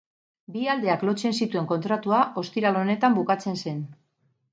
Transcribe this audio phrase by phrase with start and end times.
[0.53, 3.85] Bi aldeak lotzen zituen kontratua ostiral honetan bukatzen zen.